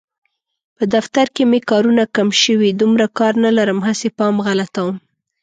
[0.75, 4.95] په دفتر کې مې کارونه کم شوي، دومره کار نه لرم هسې پام غلطوم.